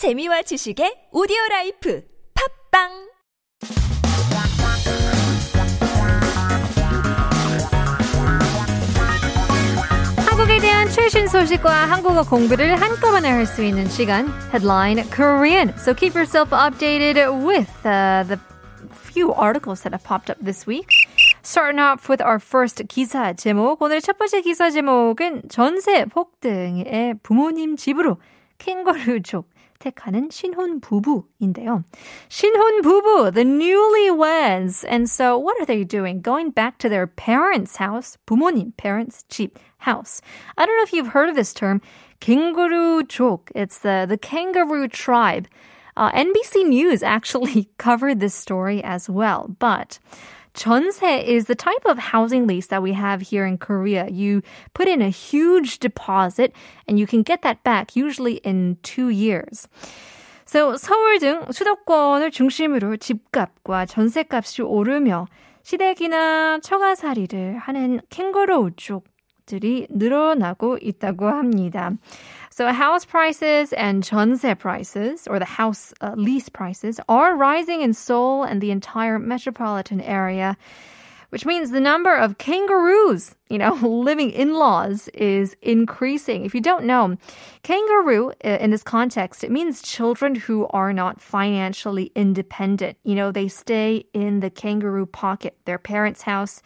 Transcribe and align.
재미와 0.00 0.40
지식의 0.40 1.12
오디오 1.12 1.36
라이프 1.50 2.02
팝빵 2.32 2.88
한국에 10.26 10.58
대한 10.60 10.88
최신 10.88 11.26
소식과 11.28 11.70
한국어 11.70 12.22
공부를 12.22 12.80
한꺼번에 12.80 13.28
할 13.28 13.44
수 13.44 13.62
있는 13.62 13.90
시간 13.90 14.28
Headline 14.50 15.04
Korean. 15.10 15.74
So 15.76 15.92
keep 15.92 16.14
yourself 16.14 16.48
updated 16.48 17.44
with 17.44 17.68
uh, 17.84 18.24
the 18.24 18.40
few 19.12 19.34
articles 19.34 19.82
that 19.82 19.92
have 19.92 20.02
popped 20.02 20.30
up 20.30 20.38
this 20.42 20.66
week. 20.66 20.88
Starting 21.42 21.78
off 21.78 22.08
with 22.08 22.24
our 22.24 22.40
first 22.40 22.82
기사 22.88 23.34
제목. 23.34 23.82
오늘 23.82 24.00
첫 24.00 24.16
번째 24.16 24.40
기사 24.40 24.70
제목은 24.70 25.50
전세 25.50 26.06
폭등에 26.06 27.16
부모님 27.22 27.76
집으로 27.76 28.16
캥거루족 28.56 29.59
택하는 29.79 30.29
신혼 30.29 30.79
부부인데요. 30.79 31.83
신혼 32.29 32.81
부부, 32.81 33.33
the 33.33 33.43
newlyweds. 33.43 34.85
And 34.87 35.09
so 35.09 35.37
what 35.37 35.59
are 35.59 35.65
they 35.65 35.83
doing? 35.83 36.21
Going 36.21 36.51
back 36.51 36.77
to 36.79 36.89
their 36.89 37.07
parents' 37.07 37.77
house, 37.77 38.17
부모님, 38.25 38.75
parents' 38.77 39.23
집, 39.29 39.59
house. 39.79 40.21
I 40.57 40.65
don't 40.65 40.75
know 40.77 40.83
if 40.83 40.93
you've 40.93 41.13
heard 41.13 41.29
of 41.29 41.35
this 41.35 41.53
term, 41.53 41.81
캥거루족. 42.21 43.51
It's 43.53 43.79
the, 43.79 44.05
the 44.07 44.17
kangaroo 44.17 44.87
tribe. 44.87 45.47
Uh, 45.97 46.11
NBC 46.11 46.67
News 46.67 47.03
actually 47.03 47.69
covered 47.77 48.19
this 48.19 48.33
story 48.33 48.83
as 48.83 49.09
well, 49.09 49.55
but 49.59 49.99
Jeonse 50.54 51.24
is 51.24 51.46
the 51.46 51.54
type 51.54 51.84
of 51.84 51.98
housing 51.98 52.46
lease 52.46 52.66
that 52.68 52.82
we 52.82 52.92
have 52.92 53.20
here 53.22 53.46
in 53.46 53.58
Korea. 53.58 54.08
You 54.08 54.42
put 54.74 54.88
in 54.88 55.00
a 55.00 55.08
huge 55.08 55.78
deposit 55.78 56.52
and 56.88 56.98
you 56.98 57.06
can 57.06 57.22
get 57.22 57.42
that 57.42 57.62
back 57.62 57.96
usually 57.96 58.40
in 58.44 58.76
two 58.82 59.08
years. 59.08 59.68
So 60.46 60.76
서울 60.76 61.20
등 61.20 61.46
수도권을 61.52 62.32
중심으로 62.32 62.96
집값과 62.96 63.86
전세값이 63.86 64.62
오르며 64.62 65.26
시댁이나 65.62 66.58
처가살이를 66.60 67.58
하는 67.58 68.00
캥거루 68.10 68.70
쪽 68.76 69.04
족들이 69.49 69.87
늘어나고 69.89 70.77
있다고 70.81 71.27
합니다. 71.27 71.97
So 72.49 72.71
house 72.71 73.05
prices 73.05 73.73
and 73.73 74.03
전세 74.03 74.57
prices, 74.57 75.27
or 75.27 75.39
the 75.39 75.45
house 75.45 75.93
uh, 76.01 76.13
lease 76.15 76.49
prices, 76.49 76.99
are 77.09 77.35
rising 77.35 77.81
in 77.81 77.93
Seoul 77.93 78.43
and 78.43 78.61
the 78.61 78.71
entire 78.71 79.19
metropolitan 79.19 79.99
area, 80.01 80.55
which 81.31 81.45
means 81.45 81.71
the 81.71 81.81
number 81.81 82.15
of 82.15 82.37
kangaroos, 82.37 83.35
you 83.49 83.57
know, 83.57 83.73
living 83.83 84.31
in-laws 84.31 85.09
is 85.13 85.55
increasing. 85.61 86.45
If 86.45 86.55
you 86.55 86.61
don't 86.61 86.85
know, 86.85 87.17
kangaroo 87.63 88.31
uh, 88.43 88.57
in 88.61 88.71
this 88.71 88.83
context, 88.83 89.43
it 89.43 89.51
means 89.51 89.81
children 89.81 90.35
who 90.35 90.65
are 90.69 90.93
not 90.93 91.19
financially 91.19 92.11
independent. 92.15 92.97
You 93.03 93.15
know, 93.15 93.31
they 93.31 93.49
stay 93.49 94.05
in 94.13 94.39
the 94.39 94.49
kangaroo 94.49 95.05
pocket, 95.05 95.57
their 95.65 95.77
parents' 95.77 96.21
house 96.21 96.61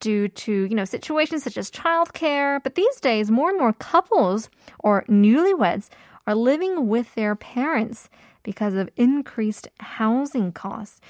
due 0.00 0.28
to, 0.28 0.52
you 0.52 0.74
know, 0.74 0.84
situations 0.84 1.42
such 1.42 1.58
as 1.58 1.70
childcare. 1.70 2.62
But 2.62 2.74
these 2.74 3.00
days, 3.00 3.30
more 3.30 3.50
and 3.50 3.58
more 3.58 3.72
couples 3.72 4.48
or 4.80 5.04
newlyweds 5.08 5.88
are 6.26 6.34
living 6.34 6.88
with 6.88 7.14
their 7.14 7.34
parents 7.34 8.08
because 8.42 8.74
of 8.74 8.90
increased 8.96 9.68
housing 9.80 10.52
costs. 10.52 11.00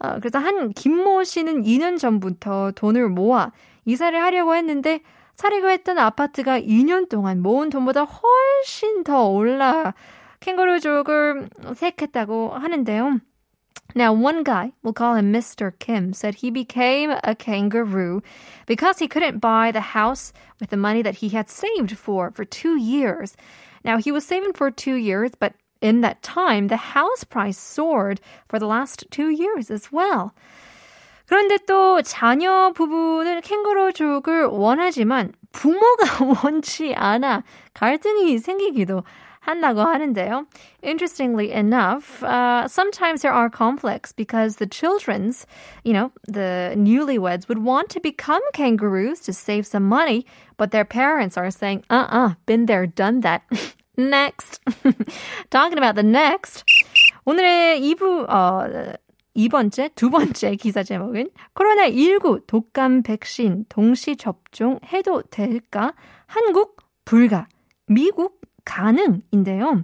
어, 0.00 0.18
그래서 0.20 0.38
한 0.38 0.72
김모 0.72 1.24
씨는 1.24 1.62
2년 1.62 1.98
전부터 1.98 2.72
돈을 2.72 3.08
모아 3.08 3.52
이사를 3.84 4.20
하려고 4.20 4.54
했는데 4.54 5.00
사려고 5.34 5.70
했던 5.70 5.98
아파트가 5.98 6.60
2년 6.60 7.08
동안 7.08 7.40
모은 7.42 7.70
돈보다 7.70 8.04
훨씬 8.04 9.04
더 9.04 9.28
올라 9.28 9.94
캥거루족을 10.40 11.48
택했다고 11.78 12.50
하는데요. 12.50 13.20
Now, 13.95 14.13
one 14.13 14.43
guy, 14.43 14.73
we'll 14.83 14.93
call 14.93 15.15
him 15.15 15.33
Mr. 15.33 15.73
Kim, 15.79 16.13
said 16.13 16.35
he 16.35 16.51
became 16.51 17.11
a 17.23 17.33
kangaroo 17.33 18.21
because 18.67 18.99
he 18.99 19.07
couldn't 19.07 19.39
buy 19.39 19.71
the 19.71 19.97
house 19.97 20.31
with 20.59 20.69
the 20.69 20.77
money 20.77 21.01
that 21.01 21.15
he 21.15 21.29
had 21.29 21.49
saved 21.49 21.97
for 21.97 22.29
for 22.29 22.45
two 22.45 22.77
years. 22.77 23.35
Now, 23.83 23.97
he 23.97 24.11
was 24.11 24.25
saving 24.25 24.53
for 24.53 24.69
two 24.69 24.93
years, 24.95 25.31
but 25.39 25.53
in 25.81 26.01
that 26.01 26.21
time, 26.21 26.67
the 26.67 26.77
house 26.77 27.23
price 27.23 27.57
soared 27.57 28.21
for 28.47 28.59
the 28.59 28.67
last 28.67 29.05
two 29.09 29.29
years 29.29 29.71
as 29.71 29.91
well. 29.91 30.33
그런데 31.27 31.57
또 31.67 32.01
자녀 32.01 32.71
부부는 32.73 33.41
캥거루족을 33.41 34.47
원하지만 34.47 35.31
부모가 35.51 36.43
원치 36.43 36.93
않아 36.95 37.43
갈등이 37.73 38.39
생기기도 38.39 39.03
한다고 39.43 39.81
하는데요. 39.81 40.45
Interestingly 40.83 41.51
enough, 41.51 42.23
uh, 42.23 42.67
sometimes 42.67 43.21
there 43.21 43.33
are 43.33 43.49
conflicts 43.49 44.11
because 44.11 44.57
the 44.57 44.67
children's, 44.67 45.45
you 45.83 45.93
know, 45.93 46.11
the 46.27 46.73
newlyweds 46.75 47.47
would 47.47 47.63
want 47.63 47.89
to 47.89 47.99
become 47.99 48.41
kangaroos 48.53 49.21
to 49.21 49.33
save 49.33 49.65
some 49.65 49.83
money, 49.83 50.25
but 50.57 50.71
their 50.71 50.85
parents 50.85 51.37
are 51.37 51.49
saying, 51.49 51.83
uh-uh, 51.89 52.35
been 52.45 52.65
there, 52.65 52.85
done 52.85 53.21
that. 53.21 53.43
next. 53.99 54.61
Talking 55.49 55.77
about 55.77 55.95
the 55.95 56.03
next. 56.03 56.63
오늘의 57.25 57.81
2부, 57.81 58.29
어, 58.29 58.95
이번째, 59.35 59.89
두 59.95 60.09
번째 60.09 60.55
기사 60.55 60.83
제목은 60.83 61.29
코로나19 61.53 62.47
독감 62.47 63.03
백신 63.03 63.65
동시 63.69 64.15
접종해도 64.15 65.23
될까? 65.29 65.93
한국 66.25 66.77
불가, 67.05 67.47
미국 67.87 68.41
가능인데요. 68.65 69.83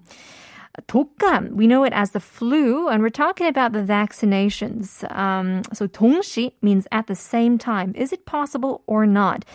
독감, 0.88 1.52
we 1.52 1.68
know 1.68 1.84
it 1.84 1.94
as 1.94 2.12
the 2.12 2.20
flu, 2.20 2.90
and 2.90 3.02
we're 3.02 3.10
talking 3.10 3.48
about 3.48 3.72
the 3.72 3.82
vaccinations. 3.82 5.10
Um, 5.16 5.64
so 5.74 5.88
동시 5.88 6.52
means 6.62 6.86
at 6.92 7.08
the 7.08 7.16
same 7.16 7.58
time. 7.58 7.94
Is 7.96 8.12
it 8.12 8.26
possible 8.26 8.84
or 8.86 9.06
not? 9.06 9.46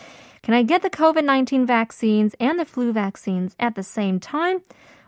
Can 0.41 0.55
I 0.55 0.63
get 0.63 0.81
the 0.81 0.89
COVID-19 0.89 1.67
vaccines 1.67 2.33
and 2.39 2.59
the 2.59 2.65
flu 2.65 2.91
vaccines 2.91 3.55
at 3.59 3.75
the 3.75 3.83
same 3.83 4.19
time? 4.19 4.61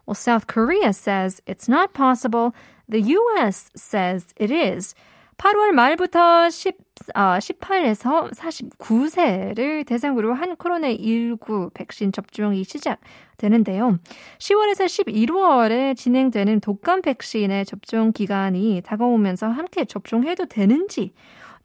Well, 0.06 0.14
South 0.16 0.48
Korea 0.48 0.94
says 0.94 1.42
it's 1.48 1.68
not 1.68 1.94
possible. 1.94 2.54
The 2.88 3.02
US 3.02 3.72
says 3.76 4.34
it 4.36 4.52
is. 4.52 4.94
8월 5.39 5.71
말부터 5.71 6.51
10, 6.51 6.77
어, 7.15 7.21
18에서 7.39 8.33
49세를 8.35 9.87
대상으로 9.87 10.35
한 10.35 10.57
코로나19 10.57 11.73
백신 11.75 12.11
접종이 12.11 12.65
시작되는데요. 12.65 13.99
10월에서 14.39 14.87
11월에 14.87 15.97
진행되는 15.97 16.61
독감 16.61 17.03
백신의 17.03 17.67
접종 17.67 18.13
기간이 18.13 18.83
다가오면서 18.85 19.47
함께 19.47 19.85
접종해도 19.85 20.47
되는지 20.47 21.13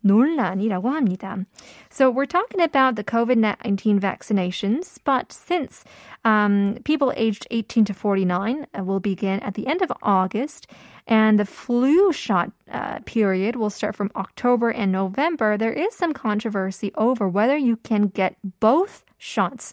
논란이라고 0.04 0.90
합니다. 0.90 1.44
So 1.90 2.10
we're 2.10 2.26
talking 2.26 2.60
about 2.60 2.96
the 2.96 3.04
COVID-19 3.04 4.00
vaccinations, 4.00 4.98
but 5.04 5.32
since 5.32 5.84
um, 6.24 6.78
people 6.84 7.12
aged 7.16 7.46
18 7.50 7.84
to 7.86 7.94
49 7.94 8.66
will 8.84 9.00
begin 9.00 9.40
at 9.40 9.54
the 9.54 9.66
end 9.66 9.82
of 9.82 9.92
August, 10.02 10.66
and 11.06 11.38
the 11.38 11.46
flu 11.46 12.12
shot 12.12 12.52
uh, 12.70 13.00
period 13.06 13.56
will 13.56 13.70
start 13.70 13.96
from 13.96 14.10
October 14.14 14.70
and 14.70 14.92
November, 14.92 15.56
there 15.56 15.72
is 15.72 15.94
some 15.94 16.12
controversy 16.12 16.92
over 16.96 17.28
whether 17.28 17.56
you 17.56 17.76
can 17.76 18.08
get 18.08 18.36
both 18.60 19.04
shots 19.16 19.72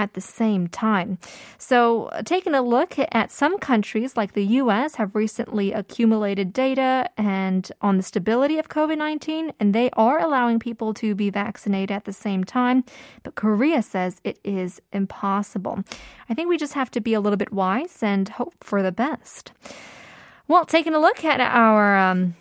at 0.00 0.14
the 0.14 0.20
same 0.20 0.66
time. 0.66 1.18
So, 1.58 2.06
uh, 2.06 2.22
taking 2.22 2.54
a 2.54 2.62
look 2.62 2.92
at 2.98 3.30
some 3.30 3.58
countries 3.58 4.16
like 4.16 4.32
the 4.32 4.46
US 4.62 4.94
have 4.94 5.14
recently 5.14 5.72
accumulated 5.72 6.52
data 6.52 7.10
and 7.18 7.70
on 7.82 7.98
the 7.98 8.02
stability 8.02 8.58
of 8.58 8.68
COVID-19 8.68 9.52
and 9.60 9.74
they 9.74 9.90
are 10.06 10.18
allowing 10.18 10.58
people 10.58 10.94
to 10.94 11.14
be 11.14 11.28
vaccinated 11.28 11.90
at 11.90 12.04
the 12.06 12.12
same 12.12 12.44
time, 12.44 12.82
but 13.22 13.34
Korea 13.34 13.82
says 13.82 14.20
it 14.24 14.38
is 14.42 14.80
impossible. 14.92 15.84
I 16.30 16.34
think 16.34 16.48
we 16.48 16.56
just 16.56 16.74
have 16.74 16.90
to 16.92 17.00
be 17.00 17.12
a 17.14 17.20
little 17.20 17.36
bit 17.36 17.52
wise 17.52 18.02
and 18.02 18.28
hope 18.28 18.64
for 18.64 18.82
the 18.82 18.92
best. 18.92 19.52
Well, 20.48 20.64
taking 20.64 20.94
a 20.94 20.98
look 20.98 21.24
at 21.24 21.40
our 21.40 21.96
um, 21.96 22.34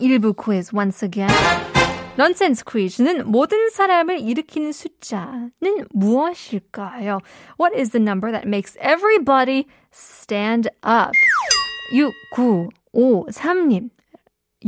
1부 0.00 0.36
quiz 0.36 0.72
once 0.72 1.02
again. 1.02 1.67
넌센스 2.18 2.64
퀴즈는 2.64 3.30
모든 3.30 3.70
사람을 3.70 4.18
일으키는 4.18 4.72
숫자는 4.72 5.86
무엇일까요? 5.90 7.20
What 7.60 7.78
is 7.78 7.90
the 7.90 8.02
number 8.02 8.32
that 8.32 8.44
makes 8.44 8.76
everybody 8.80 9.66
stand 9.94 10.68
up? 10.82 11.12
6, 11.92 12.10
9, 12.34 12.70
5, 12.92 13.26
3님. 13.30 13.90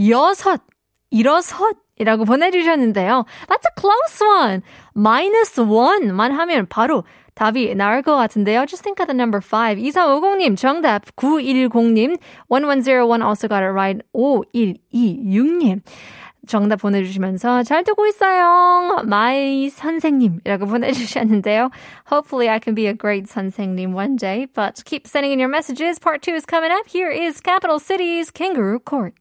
여섯, 0.09 0.63
일어섯. 1.11 1.77
이라고 1.99 2.25
보내주셨는데요. 2.25 3.27
That's 3.49 3.67
a 3.67 3.75
close 3.77 4.25
one. 4.25 4.63
minus 4.97 5.61
one만 5.61 6.31
하면 6.33 6.67
바로 6.67 7.03
답이 7.35 7.75
나올 7.75 8.03
것 8.03 8.15
같은데요. 8.15 8.65
Just 8.67 8.85
think 8.85 9.03
of 9.03 9.09
the 9.09 9.15
number 9.15 9.43
5. 9.43 9.77
2450님 9.77 10.57
정답 10.57 11.05
9110님 11.17 12.17
1101 12.49 13.21
also 13.23 13.49
got 13.49 13.63
it 13.65 13.73
right. 13.75 14.01
5126님 14.15 15.83
정답 16.48 16.82
보내주시면서 16.82 17.64
잘 17.64 17.84
듣고 17.84 18.06
있어요. 18.08 19.02
마이 19.06 19.70
선생님이라고 19.70 20.68
보내주셨는데요. 20.68 21.72
Hopefully 22.12 22.50
I 22.50 22.60
can 22.64 22.76
be 22.76 22.88
a 22.88 22.94
great 22.94 23.28
선생님 23.28 23.94
one 23.94 24.16
day, 24.16 24.48
but 24.54 24.84
keep 24.86 25.08
sending 25.08 25.32
in 25.32 25.40
your 25.40 25.50
messages. 25.50 26.00
Part 26.00 26.22
two 26.22 26.36
is 26.36 26.46
coming 26.46 26.72
up. 26.72 26.88
Here 26.88 27.10
is 27.10 27.42
Capital 27.42 27.80
City's 27.80 28.30
Kangaroo 28.32 28.80
Court. 28.80 29.14